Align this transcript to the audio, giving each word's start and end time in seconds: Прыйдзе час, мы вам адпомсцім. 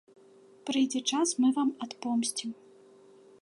Прыйдзе 0.69 1.01
час, 1.13 1.33
мы 1.43 1.47
вам 1.59 1.69
адпомсцім. 1.87 2.49